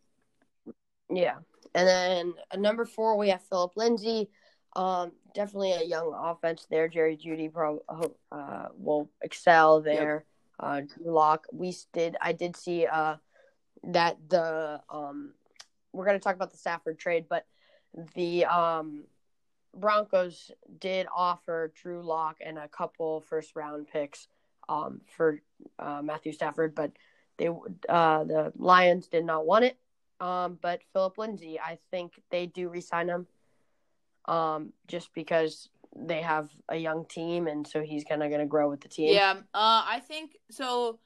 [1.11, 1.39] Yeah.
[1.75, 4.31] And then at number four, we have Phillip Lindsay.
[4.77, 6.89] Um, definitely a young offense there.
[6.89, 7.83] Jerry Jeudy pro-
[8.33, 10.25] uh, will excel there.
[10.61, 11.47] Uh, Drew Lock.
[11.53, 12.17] We did.
[12.21, 13.17] I did see uh,
[13.85, 15.33] that the um,
[15.93, 17.47] we're going to talk about the Stafford trade, but
[18.15, 19.05] the um,
[19.75, 24.29] Broncos did offer Drew Lock and a couple first round picks
[24.69, 25.41] um, for
[25.79, 26.93] uh, Matthew Stafford, but
[27.39, 29.79] they uh, the Lions did not want it.
[30.21, 33.27] Um, but Phillip Lindsay, I think they do resign him.
[34.25, 38.47] Um, just because they have a young team, and so he's kind of going to
[38.47, 39.15] grow with the team.
[39.15, 40.99] Yeah, uh, I think so.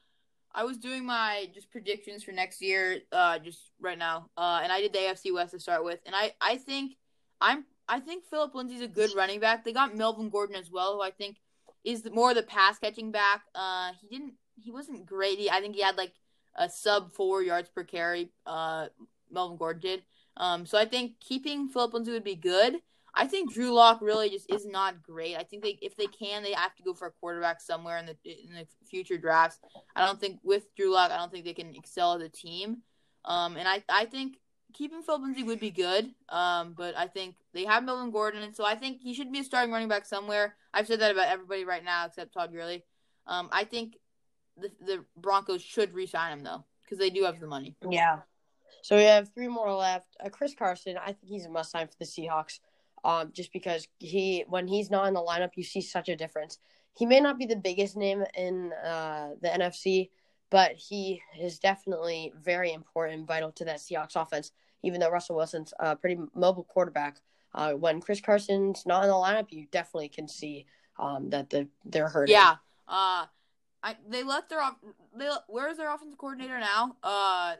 [0.54, 4.72] I was doing my just predictions for next year, uh, just right now, uh, and
[4.72, 6.96] I did the AFC West to start with, and I, I think
[7.40, 9.64] I'm, I think Phillip Lindsay's a good running back.
[9.64, 11.38] They got Melvin Gordon as well, who I think
[11.84, 13.42] is more the pass catching back.
[13.54, 15.38] Uh, he didn't, he wasn't great.
[15.38, 16.12] He, I think he had like
[16.56, 18.30] a sub four yards per carry.
[18.46, 18.86] Uh,
[19.30, 20.02] Melvin Gordon did.
[20.36, 22.76] Um, so I think keeping Phillip Lindsay would be good.
[23.14, 25.36] I think Drew Lock really just is not great.
[25.36, 28.06] I think they if they can, they have to go for a quarterback somewhere in
[28.06, 29.60] the in the future drafts.
[29.94, 32.78] I don't think with Drew Lock, I don't think they can excel as a team.
[33.24, 34.38] Um, and I I think
[34.72, 36.10] keeping Phil Lindsay would be good.
[36.28, 39.40] Um, but I think they have Melvin Gordon, and so I think he should be
[39.40, 40.56] a starting running back somewhere.
[40.72, 42.84] I've said that about everybody right now except Todd Gurley.
[43.26, 43.98] Um, I think
[44.56, 47.76] the the Broncos should re-sign him though because they do have the money.
[47.88, 48.20] Yeah.
[48.82, 50.16] So we have three more left.
[50.24, 52.58] Uh, Chris Carson, I think he's a must sign for the Seahawks.
[53.04, 56.58] Um, just because he when he's not in the lineup, you see such a difference.
[56.94, 60.10] He may not be the biggest name in uh, the NFC,
[60.50, 64.52] but he is definitely very important, vital to that Seahawks offense.
[64.84, 67.18] Even though Russell Wilson's a pretty mobile quarterback,
[67.54, 70.66] uh, when Chris Carson's not in the lineup, you definitely can see
[70.98, 72.34] um, that the, they're hurting.
[72.34, 72.56] Yeah.
[72.88, 73.26] Uh,
[73.82, 74.76] I, they left their off.
[75.16, 76.96] They, where's their offensive coordinator now?
[77.02, 77.54] Uh,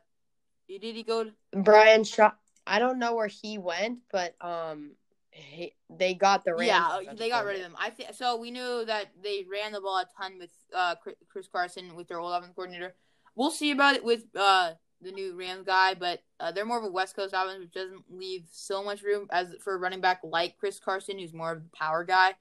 [0.69, 1.25] did he go?
[1.25, 2.33] To- Brian Shaw.
[2.67, 4.93] I don't know where he went, but um,
[5.33, 7.77] he, they got the Rams yeah they got rid of him.
[7.79, 8.39] I think so.
[8.39, 10.95] We knew that they ran the ball a ton with uh
[11.29, 12.95] Chris Carson with their old offensive coordinator.
[13.35, 16.85] We'll see about it with uh the new Rams guy, but uh, they're more of
[16.85, 20.21] a West Coast offense, which doesn't leave so much room as for a running back
[20.23, 22.35] like Chris Carson, who's more of the power guy.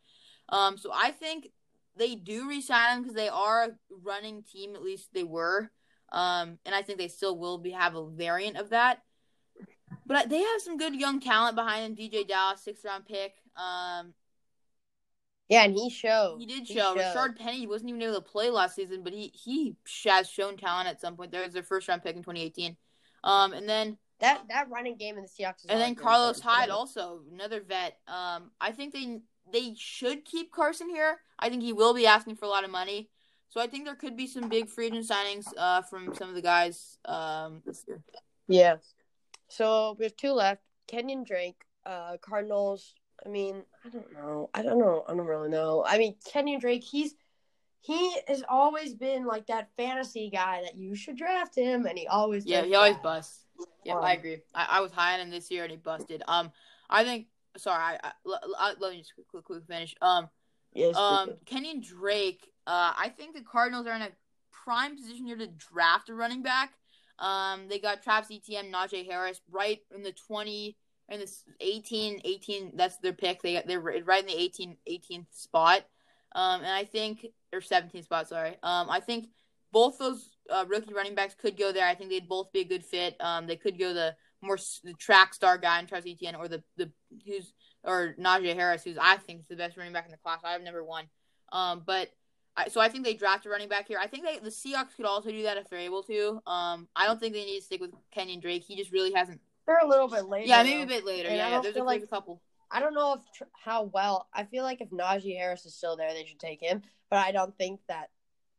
[0.50, 1.50] Um, so I think
[1.96, 3.70] they do resign him because they are a
[4.04, 4.76] running team.
[4.76, 5.72] At least they were.
[6.12, 9.02] Um, and I think they still will be have a variant of that.
[10.12, 11.96] But they have some good young talent behind them.
[11.96, 13.34] DeeJay Dallas, sixth round pick.
[13.56, 14.14] Um,
[15.48, 16.36] yeah, and he showed.
[16.38, 16.96] He did show.
[16.96, 20.58] He Rashaad Penny wasn't even able to play last season, but he he has shown
[20.58, 21.32] talent at some point.
[21.32, 22.76] There was their first round pick in 2018.
[23.24, 25.66] Um, and then that that running game in the Seahawks.
[25.70, 27.98] and then Carlos Hyde, also another vet.
[28.06, 29.22] Um, I think they
[29.54, 31.20] they should keep Carson here.
[31.40, 33.10] I think he will be asking for a lot of money.
[33.48, 36.36] So I think there could be some big free agent signings uh, from some of
[36.36, 38.02] the guys um, this year.
[38.50, 38.76] Yeah.
[39.52, 40.62] So we have two left.
[40.88, 42.96] Kenyon Drake, uh, Cardinals.
[43.26, 44.50] I mean, I don't know.
[44.54, 45.04] I don't know.
[45.08, 45.84] I don't really know.
[45.86, 47.16] I mean, Kenyon Drake, he's
[47.82, 52.08] he has always been like that fantasy guy that you should draft him, and he
[52.08, 53.46] always yeah, he always busts.
[53.84, 54.40] Yeah, um, I agree.
[54.56, 56.24] I, I was high on him this year, and he busted.
[56.28, 56.52] Um,
[56.90, 57.28] I think.
[57.58, 58.12] Sorry, I,
[58.58, 59.94] I, let me just quick, quick finish.
[60.02, 60.30] Um,
[60.74, 60.96] yes.
[60.96, 62.50] Um, Kenyon Drake.
[62.66, 64.12] Uh, I think the Cardinals are in a
[64.52, 66.72] prime position here to draft a running back.
[67.22, 70.76] Um, they got Travis Etienne, Najee Harris right in the 20
[71.10, 73.42] in the 18 18 that's their pick.
[73.42, 75.86] They got they're right in the 18 18th spot.
[76.34, 78.58] Um, and I think or 17th spot, sorry.
[78.64, 79.28] Um, I think
[79.72, 81.86] both those uh, rookie running backs could go there.
[81.86, 83.16] I think they'd both be a good fit.
[83.20, 86.64] Um, they could go the more the track star guy in Travis Etienne or the
[86.78, 86.92] the
[87.26, 87.54] who's
[87.84, 90.40] or Najee Harris, who's I think is the best running back in the class.
[90.44, 91.06] I've never won.
[91.52, 92.10] Um, but
[92.58, 93.98] I, so I think they draft a running back here.
[94.02, 96.42] I think they, the Seahawks could also do that if they're able to.
[96.46, 98.64] Um, I don't think they need to stick with Kenyon Drake.
[98.64, 99.40] He just really hasn't.
[99.66, 100.48] They're a little bit later.
[100.48, 100.84] Yeah, maybe though.
[100.84, 101.30] a bit later.
[101.30, 101.62] And yeah, yeah.
[101.62, 102.42] There's a, like, couple.
[102.70, 104.28] I don't know if how well.
[104.34, 106.82] I feel like if Najee Harris is still there, they should take him.
[107.10, 108.10] But I don't think that.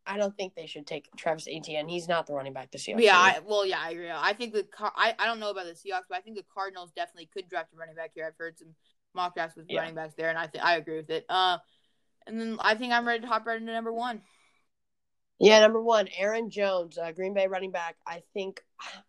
[0.04, 1.86] I don't think they should take Travis Etienne.
[1.86, 3.02] He's not the running back the Seahawks.
[3.02, 4.10] Yeah, I, well, yeah, I agree.
[4.10, 6.44] I think the Car- I, I don't know about the Seahawks, but I think the
[6.52, 8.26] Cardinals definitely could draft a running back here.
[8.26, 8.74] I've heard some
[9.14, 9.78] mock drafts with yeah.
[9.78, 11.24] running backs there, and I think I agree with it.
[11.28, 11.58] Uh,
[12.26, 14.22] and then I think I'm ready to hop right into number one.
[15.38, 17.96] Yeah, number one, Aaron Jones, uh, Green Bay running back.
[18.06, 18.62] I think,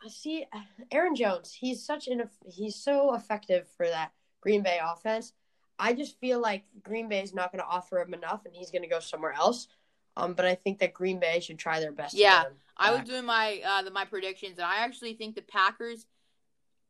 [0.04, 0.46] I see,
[0.92, 5.34] Aaron Jones, he's such an he's so effective for that Green Bay offense.
[5.78, 8.72] I just feel like Green Bay is not going to offer him enough, and he's
[8.72, 9.68] going to go somewhere else.
[10.16, 12.16] Um, but I think that Green Bay should try their best.
[12.16, 12.44] Yeah,
[12.78, 16.06] I was doing my uh the, my predictions, and I actually think the Packers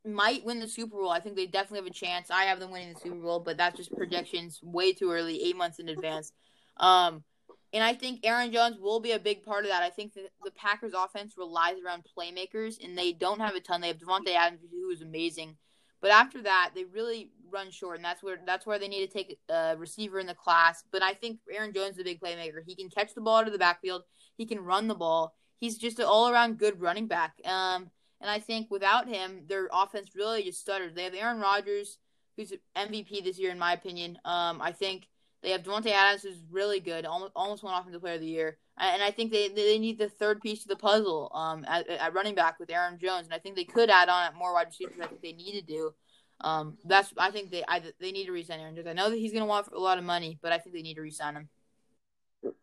[0.06, 1.10] might win the Super Bowl.
[1.10, 2.30] I think they definitely have a chance.
[2.30, 5.56] I have them winning the Super Bowl, but that's just projections way too early, eight
[5.56, 6.34] months in advance.
[6.78, 7.24] Um,
[7.72, 9.82] and I think Aaron Jones will be a big part of that.
[9.82, 13.82] I think that the Packers offense relies around playmakers, and they don't have a ton.
[13.82, 15.56] They have Davante Adams, who is amazing,
[16.02, 19.14] but after that, they really run short, and that's where that's where they need to
[19.14, 20.84] take a receiver in the class.
[20.92, 22.60] But I think Aaron Jones is a big playmaker.
[22.66, 24.04] He can catch the ball out of the backfield.
[24.38, 25.34] He can run the ball.
[25.60, 27.34] He's just an all around good running back.
[27.46, 27.90] Um,
[28.24, 30.96] and I think without him, their offense really just stuttered.
[30.96, 31.98] They have Aaron Rodgers,
[32.38, 34.18] who's MVP this year, in my opinion.
[34.24, 35.10] Um, I think
[35.44, 38.58] they have Davante Adams, who's really good, almost almost won offensive player of the year,
[38.78, 42.14] and I think they they need the third piece to the puzzle um, at, at
[42.14, 44.96] running back with Aaron Jones, and I think they could add on more wide receivers.
[45.02, 45.94] I think they need to do.
[46.40, 48.88] Um, that's I think they I, they need to resign Aaron Jones.
[48.88, 50.82] I know that he's going to want a lot of money, but I think they
[50.82, 51.50] need to resign him.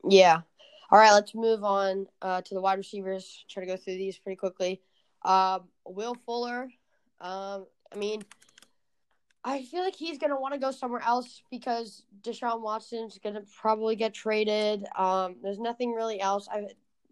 [0.08, 0.40] Yeah.
[0.90, 3.44] All right, let's move on uh, to the wide receivers.
[3.48, 4.80] Try to go through these pretty quickly.
[5.22, 6.70] Um, Will Fuller.
[7.20, 8.22] Um, I mean,
[9.42, 13.96] I feel like he's gonna want to go somewhere else because Deshaun Watson's gonna probably
[13.96, 14.84] get traded.
[14.96, 16.48] Um, there's nothing really else.
[16.50, 16.66] I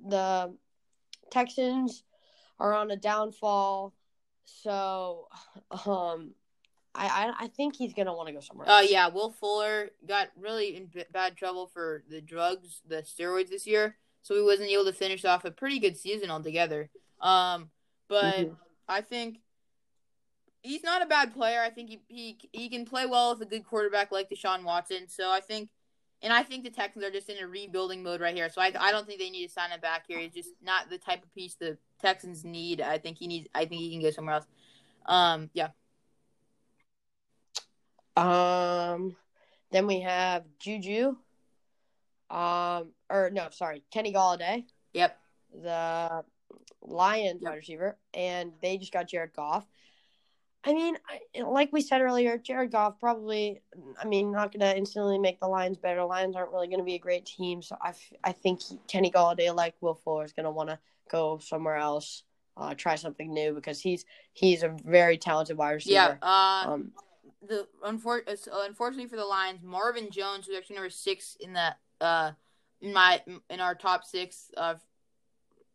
[0.06, 0.54] the
[1.30, 2.04] Texans
[2.58, 3.94] are on a downfall,
[4.44, 5.28] so
[5.86, 6.32] um,
[6.94, 8.68] I I, I think he's gonna want to go somewhere.
[8.68, 13.48] Uh, yeah, Will Fuller got really in b- bad trouble for the drugs, the steroids
[13.48, 16.90] this year, so he wasn't able to finish off a pretty good season altogether.
[17.20, 17.70] Um,
[18.08, 18.56] but Mhm.
[18.88, 19.40] I think
[20.62, 21.60] he's not a bad player.
[21.60, 25.08] I think he he he can play well with a good quarterback like Deshaun Watson.
[25.08, 25.70] So I think,
[26.22, 28.48] and I think the Texans are just in a rebuilding mode right here.
[28.48, 30.18] So I I don't think they need to sign him back here.
[30.18, 32.80] He's just not the type of piece the Texans need.
[32.80, 33.48] I think he needs.
[33.54, 34.46] I think he can go somewhere else.
[35.06, 35.68] Um, yeah.
[38.16, 39.16] Um,
[39.70, 41.16] then we have Juju.
[42.30, 45.18] Um, or no, sorry, Kenny Golladay, Yep.
[45.62, 46.24] the
[46.82, 47.50] Lions Yep.
[47.50, 49.66] wide receiver, and they just got Jared Goff.
[50.64, 53.62] I mean, I, like we said earlier, Jared Goff probably,
[53.98, 56.04] I mean, not going to instantly make the Lions better.
[56.04, 58.78] Lions aren't really going to be a great team, so I, f- I think he,
[58.88, 60.78] Kenny Golladay, like Will Fuller, is going to want to
[61.10, 62.24] go somewhere else,
[62.56, 65.94] uh, try something new because he's he's a very talented wide receiver.
[65.94, 66.16] Yeah.
[66.20, 66.92] Uh, Um,
[67.46, 71.74] the unfor- uh, unfortunately for the Lions, Marvin Jones, who's actually number six in the
[72.00, 72.32] uh
[72.80, 74.80] in my in our top six of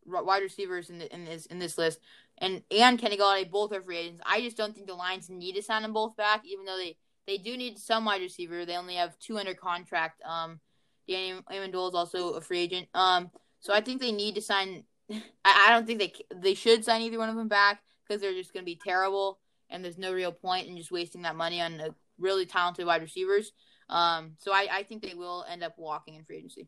[0.06, 2.00] wide receivers in the, in this in this list,
[2.38, 4.22] and and Kenny Golladay both are free agents.
[4.26, 6.98] I just don't think the Lions need to sign them both back, even though they
[7.28, 8.66] they do need some wide receiver.
[8.66, 10.22] They only have two under contract.
[10.24, 10.60] Um,
[11.08, 12.88] Danny Amendola is also a free agent.
[12.94, 14.84] Um, so I think they need to sign.
[15.12, 18.34] I, I don't think they they should sign either one of them back because they're
[18.34, 19.40] just going to be terrible
[19.74, 21.90] and there's no real point in just wasting that money on a
[22.20, 23.52] really talented wide receivers.
[23.90, 26.68] Um, so I, I think they will end up walking in free agency.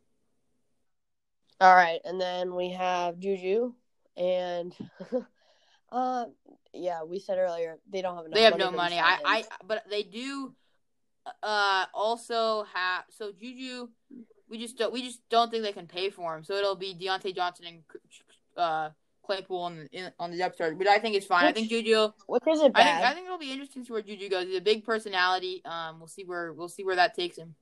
[1.62, 3.74] All right, and then we have Juju,
[4.18, 4.76] and
[5.92, 6.26] uh,
[6.74, 8.36] yeah, we said earlier they don't have enough.
[8.36, 9.00] They have money no money.
[9.00, 9.20] I.
[9.26, 10.54] I, but they do.
[11.42, 13.88] Uh, also have so Juju.
[14.50, 14.92] We just don't.
[14.92, 16.44] We just don't think they can pay for him.
[16.44, 17.84] So it'll be Diontae Johnson and
[18.58, 18.90] uh
[19.26, 21.46] Claypool on in, on the depth chart, which I think is fine.
[21.46, 22.10] I think Juju.
[22.28, 22.96] which isn't I bad.
[22.98, 24.48] think I think it'll be interesting to see where Juju goes.
[24.48, 25.62] He's a big personality.
[25.66, 27.56] Um, we'll see where we'll see where that takes him.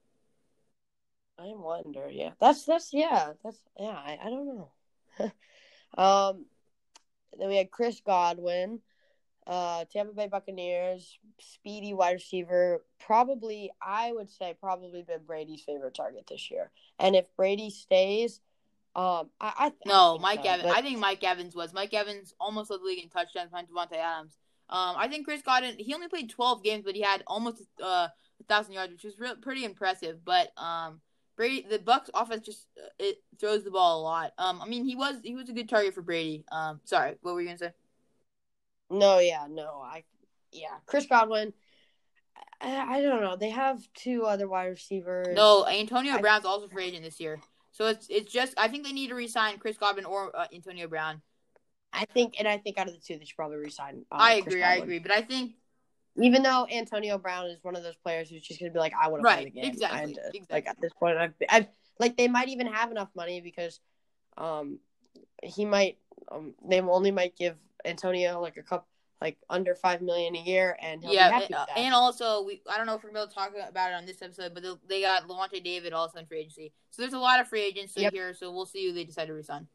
[1.39, 2.10] I wonder.
[2.12, 3.88] Yeah, that's that's yeah, that's yeah.
[3.89, 4.72] I, I don't know.
[5.98, 6.46] um,
[7.38, 8.80] then we had Chris Godwin,
[9.48, 12.84] uh, Tampa Bay Buccaneers, speedy wide receiver.
[13.00, 16.72] Probably, I would say, probably been Brady's favorite target this year.
[17.00, 18.39] And if Brady stays,
[18.96, 20.69] um, I, I No, I Mike so, Evans.
[20.69, 21.74] but- I think Mike Evans was.
[21.74, 24.38] Mike Evans almost led the league in touchdowns behind Davante Adams.
[24.69, 25.76] Um, I think Chris Godwin.
[25.78, 28.08] He only played 12 games, but he had almost uh,
[28.39, 30.24] a thousand yards, which was real, pretty impressive.
[30.24, 31.02] But um,
[31.36, 34.34] Brady, the Bucs offense just uh, it throws the ball a lot.
[34.38, 36.46] Um, I mean, he was he was a good target for Brady.
[36.52, 37.72] Um, sorry, what were you gonna say?
[38.89, 40.04] No, yeah, no, I,
[40.52, 41.54] yeah, Chris Godwin.
[42.62, 43.36] I, I don't know.
[43.36, 45.36] They have two other wide receivers.
[45.36, 47.39] No, Antonio I- Brown's also free agent this year.
[47.72, 50.88] So it's it's just I think they need to re-sign Chris Godwin or uh, Antonio
[50.88, 51.22] Brown.
[51.91, 54.06] I think, and I think out of the two, they should probably resign.
[54.12, 55.54] Uh, I agree, I agree, but I think
[56.17, 58.93] Even though Antonio Brown is one of those players who's just going to be like,
[58.99, 59.65] I want to play Right, the game.
[59.71, 61.67] exactly, And, uh, Like at this point, I've, I've
[61.99, 63.80] like they might even have enough money because,
[64.38, 64.80] um,
[65.41, 65.97] he might,
[66.32, 68.88] um, they only might give Antonio like a cup,
[69.21, 72.62] like under five million a year, and he'll yeah, be happy and, and also we
[72.69, 75.02] I don't know if we're going to talk about it on this episode, but they-
[75.02, 76.73] got Lavonte David also in free agency.
[76.91, 78.13] So there's a lot of free agents Yep.
[78.13, 78.34] here.
[78.34, 79.67] So we'll see who they decide to resign.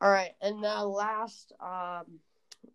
[0.00, 2.20] All right, and the last, um,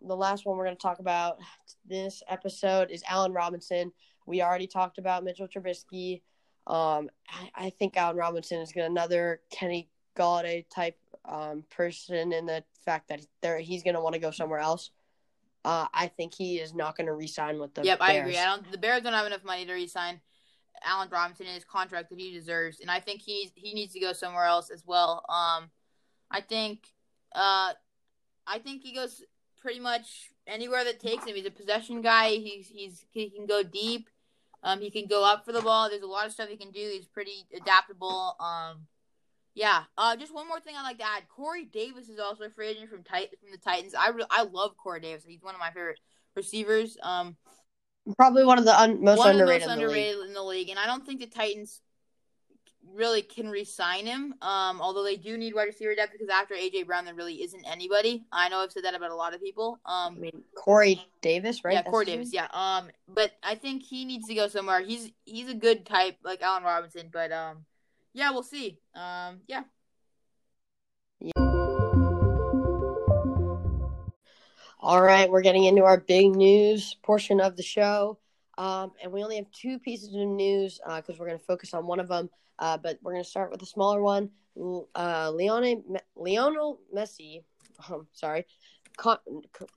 [0.02, 1.40] the last one we're going to talk about
[1.88, 3.92] this episode is Allen Robinson.
[4.26, 6.22] We already talked about Mitchell Trubisky.
[6.68, 12.46] Um, I, I think Allen Robinson is gonna, another Kenny Golladay type um, person in
[12.46, 14.92] the fact that there he's going to want to go somewhere else.
[15.64, 18.12] Uh, I think he is not going to re-sign with the yep, Bears.
[18.12, 18.38] I agree.
[18.38, 18.72] I don't.
[18.72, 20.22] The Bears don't have enough money to resign
[20.84, 24.00] Allen Robinson in his contract that he deserves, and I think he's he needs to
[24.00, 25.26] go somewhere else as well.
[25.28, 25.70] Um,
[26.30, 26.88] I think,
[27.34, 27.74] uh,
[28.46, 29.24] I think he goes
[29.66, 31.34] pretty much anywhere that takes him.
[31.36, 32.30] He's a possession guy.
[32.30, 34.08] He's he's he can go deep.
[34.62, 35.90] Um, he can go up for the ball.
[35.90, 36.80] There's a lot of stuff he can do.
[36.80, 38.36] He's pretty adaptable.
[38.40, 38.86] Um,
[39.56, 39.84] yeah.
[39.98, 41.24] Uh, just one more thing I'd like to add.
[41.36, 43.96] Corey Davis is also a free agent from Tit- from the Titans.
[43.96, 45.24] I re- I love Corey Davis.
[45.28, 46.00] He's one of my favorite
[46.36, 46.96] receivers.
[47.02, 47.38] Um,
[48.18, 49.64] Probably one of the un- most one underrated.
[49.64, 51.82] of the most in the underrated in the league, and I don't think the Titans
[52.94, 54.36] really can re-sign him.
[54.42, 57.66] Um, although they do need wide receiver depth because after AJ Brown, there really isn't
[57.66, 58.26] anybody.
[58.32, 59.80] I know I've said that about a lot of people.
[59.86, 61.74] I Um, mean, Corey Davis, right?
[61.74, 62.34] yeah, That's Corey Davis.
[62.34, 62.48] Yeah.
[62.52, 64.82] Um, but I think he needs to go somewhere.
[64.82, 67.66] He's he's a good type like Allen Robinson, but um,
[68.14, 68.80] yeah, we'll see.
[68.94, 69.64] Um, yeah.
[74.80, 78.20] All right, we're getting into our big news portion of the show.
[78.58, 81.88] Um, and we only have two pieces of news because we're going to focus on
[81.88, 82.30] one of them.
[82.60, 84.30] Uh, but we're going to start with a smaller one.
[84.96, 87.44] Uh, Leone, Me- Lionel Messi,
[87.92, 88.46] um, sorry,
[88.98, 89.20] co-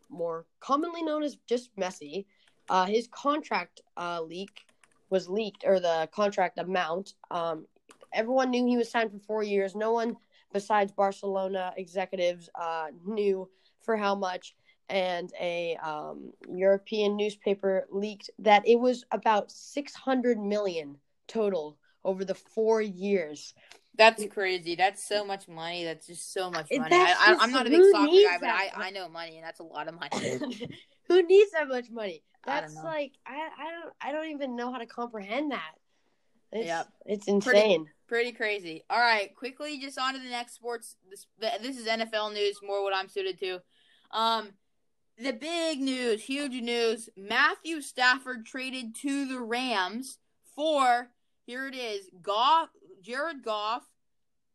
[0.09, 2.27] more commonly known as just Messi,
[2.69, 4.67] uh, his contract uh, leak
[5.11, 7.15] was leaked, or the contract amount.
[7.31, 7.67] Um,
[8.13, 9.75] everyone knew he was signed for four years.
[9.75, 10.17] No one
[10.53, 13.49] besides Barcelona executives uh, knew
[13.83, 14.55] for how much.
[14.91, 21.77] And a um, European newspaper leaked that it was about 600 million total
[22.09, 23.55] over the four years.
[23.97, 24.77] That's crazy.
[24.77, 25.85] That's so much money.
[25.85, 26.95] That's just so much money.
[26.95, 29.65] I, am not a big soccer guy, but I, I know money, and that's a
[29.65, 30.39] lot of money.
[31.09, 32.23] who needs that much money?
[32.47, 35.73] That's I like I, I don't I don't even know how to comprehend that.
[36.53, 36.89] It's, yep.
[37.05, 37.87] it's insane.
[38.07, 38.85] Pretty, pretty crazy.
[38.89, 40.97] All right, quickly, just on to the next sports.
[41.11, 41.27] This
[41.61, 43.61] this is NFL news, more what I'm suited to.
[44.13, 44.51] Um,
[45.19, 50.19] the big news, huge news: Matthew Stafford traded to the Rams
[50.55, 51.11] for
[51.49, 52.69] here it is, Goff,
[53.01, 53.83] Jared Goff,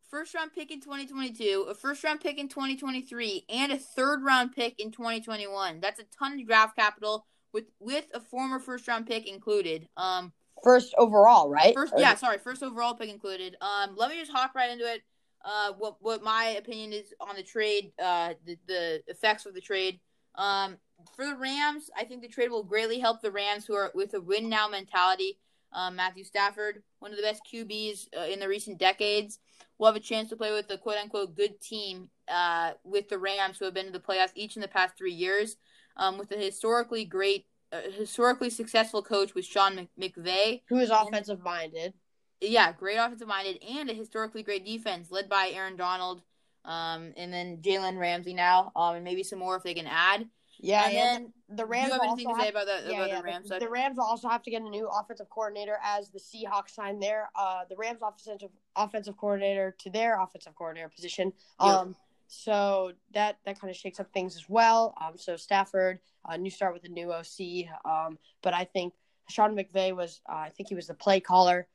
[0.08, 4.52] first round pick in 2022, a first round pick in 2023, and a third round
[4.52, 5.80] pick in 2021.
[5.80, 9.88] That's a ton of draft capital with with a former first round pick included.
[9.96, 10.32] Um,
[10.62, 11.74] first overall, right?
[11.74, 13.56] First, yeah, sorry, first overall pick included.
[13.60, 15.02] Um, let me just hop right into it.
[15.44, 19.60] Uh, what what my opinion is on the trade, uh, the the effects of the
[19.60, 19.98] trade.
[20.36, 20.78] Um,
[21.16, 24.14] for the Rams, I think the trade will greatly help the Rams, who are with
[24.14, 25.38] a win now mentality.
[25.74, 29.38] Um, Matthew Stafford, one of the best QBs uh, in the recent decades,
[29.78, 33.18] will have a chance to play with a quote unquote good team uh, with the
[33.18, 35.56] Rams, who have been to the playoffs each in the past three years,
[35.96, 41.40] um, with a historically great, uh, historically successful coach with Sean McVay, who is offensive
[41.40, 41.94] minded.
[42.40, 46.22] Yeah, great offensive minded and a historically great defense led by Aaron Donald,
[46.64, 50.26] um, and then Jalen Ramsey now, um, and maybe some more if they can add.
[50.64, 51.90] Yeah, and then the Rams.
[51.90, 52.86] Do you have anything to say about that?
[52.86, 53.48] Yeah, about yeah, the Rams?
[53.50, 56.70] The, the, Rams will also have to get a new offensive coordinator as the Seahawks
[56.70, 61.34] sign their uh the Rams offensive offensive coordinator to their offensive coordinator position.
[61.60, 61.96] Um, yep.
[62.28, 64.94] so that that kind of shakes up things as well.
[65.02, 67.68] Um, so Stafford, uh, new start with a new OC.
[67.84, 68.94] Um, but I think
[69.28, 71.66] Sean McVay was uh, I think he was the play caller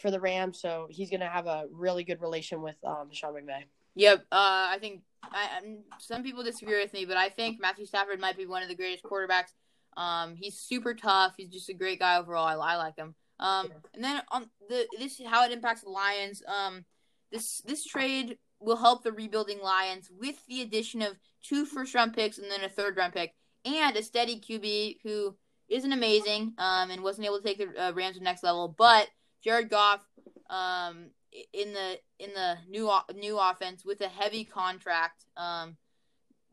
[0.00, 3.64] for the Rams, so he's gonna have a really good relation with um Sean McVay.
[3.98, 5.60] Yep, uh, I think I,
[5.98, 8.76] some people disagree with me, but I think Matthew Stafford might be one of the
[8.76, 9.52] greatest quarterbacks.
[9.96, 11.34] Um, he's super tough.
[11.36, 12.46] He's just a great guy overall.
[12.46, 13.16] I, I like him.
[13.40, 16.44] Um, and then on the this is how it impacts the Lions.
[16.46, 16.84] Um,
[17.32, 22.14] this this trade will help the rebuilding Lions with the addition of two first round
[22.14, 23.34] picks and then a third round pick
[23.64, 25.34] and a steady QB who
[25.68, 28.72] isn't amazing um, and wasn't able to take the uh, Rams to the next level,
[28.78, 29.08] but
[29.42, 30.06] Jared Goff
[30.50, 31.10] um,
[31.52, 35.24] in the in the new new offense with a heavy contract.
[35.36, 35.76] Um,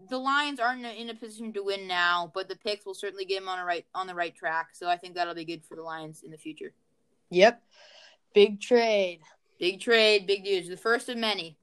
[0.10, 3.40] the Lions aren't in a position to win now, but the picks will certainly get
[3.40, 4.70] them on a right on the right track.
[4.74, 6.74] So I think that'll be good for the Lions in the future.
[7.30, 7.62] Yep,
[8.34, 9.22] big trade,
[9.60, 10.68] big trade, big news.
[10.68, 11.58] The first of many.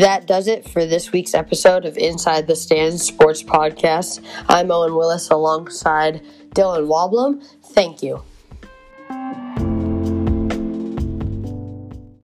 [0.00, 4.24] That does it for this week's episode of Inside the Stands Sports Podcast.
[4.48, 6.20] I'm Owen Willis alongside
[6.54, 7.42] Dylan Woblum.
[7.62, 8.22] Thank you.